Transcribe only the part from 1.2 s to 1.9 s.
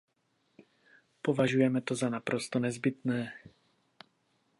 Považujeme